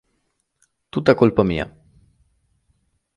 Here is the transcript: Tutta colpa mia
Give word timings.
Tutta 0.91 1.13
colpa 1.15 1.43
mia 1.43 1.65